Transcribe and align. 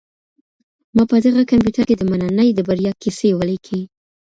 ما 0.95 1.03
په 1.09 1.15
دغه 1.25 1.41
کمپیوټر 1.51 1.83
کي 1.89 1.95
د 1.97 2.01
مننې 2.11 2.47
د 2.53 2.59
بریا 2.67 2.91
کیسې 3.01 3.29
ولیکلې. 3.35 3.81